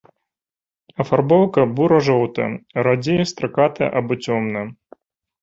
Афарбоўка 1.03 1.65
бура-жоўтая, 1.81 2.49
радзей 2.89 3.21
стракатая 3.35 3.89
або 4.01 4.13
цёмная. 4.27 4.67